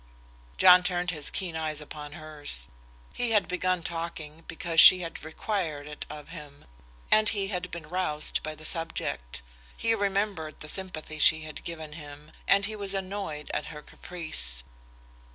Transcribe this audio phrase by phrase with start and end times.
[0.57, 2.67] John turned his keen eyes upon hers.
[3.13, 6.65] He had begun talking because she had required it of him,
[7.11, 9.43] and he had been roused by the subject.
[9.77, 14.63] He remembered the sympathy she had given him, and he was annoyed at her caprice.